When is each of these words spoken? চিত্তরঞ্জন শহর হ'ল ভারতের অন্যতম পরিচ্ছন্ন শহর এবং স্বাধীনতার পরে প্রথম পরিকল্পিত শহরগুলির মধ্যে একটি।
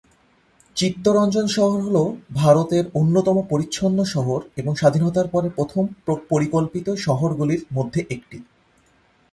চিত্তরঞ্জন 0.77 1.45
শহর 1.47 1.79
হ'ল 1.81 1.97
ভারতের 2.33 2.83
অন্যতম 2.93 3.37
পরিচ্ছন্ন 3.49 3.99
শহর 4.05 4.39
এবং 4.57 4.73
স্বাধীনতার 4.75 5.27
পরে 5.27 5.47
প্রথম 5.49 5.83
পরিকল্পিত 6.29 6.87
শহরগুলির 6.97 7.61
মধ্যে 7.73 8.01
একটি। 8.09 8.37